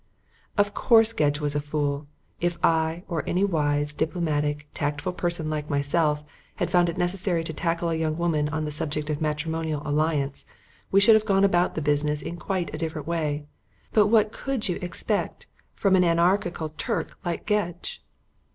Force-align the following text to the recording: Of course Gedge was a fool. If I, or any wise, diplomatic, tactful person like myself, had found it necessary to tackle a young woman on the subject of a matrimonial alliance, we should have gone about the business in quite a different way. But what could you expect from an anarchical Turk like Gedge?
Of 0.57 0.73
course 0.73 1.13
Gedge 1.13 1.39
was 1.41 1.53
a 1.53 1.61
fool. 1.61 2.07
If 2.39 2.57
I, 2.65 3.03
or 3.07 3.23
any 3.29 3.43
wise, 3.43 3.93
diplomatic, 3.93 4.67
tactful 4.73 5.13
person 5.13 5.47
like 5.47 5.69
myself, 5.69 6.23
had 6.55 6.71
found 6.71 6.89
it 6.89 6.97
necessary 6.97 7.43
to 7.43 7.53
tackle 7.53 7.91
a 7.91 7.95
young 7.95 8.17
woman 8.17 8.49
on 8.49 8.65
the 8.65 8.71
subject 8.71 9.11
of 9.11 9.19
a 9.19 9.21
matrimonial 9.21 9.83
alliance, 9.85 10.47
we 10.89 10.99
should 10.99 11.13
have 11.13 11.25
gone 11.29 11.43
about 11.43 11.75
the 11.75 11.83
business 11.83 12.23
in 12.23 12.35
quite 12.37 12.73
a 12.73 12.79
different 12.79 13.05
way. 13.05 13.45
But 13.93 14.07
what 14.07 14.31
could 14.31 14.67
you 14.67 14.79
expect 14.81 15.45
from 15.75 15.95
an 15.95 16.03
anarchical 16.03 16.69
Turk 16.79 17.19
like 17.23 17.45
Gedge? 17.45 18.01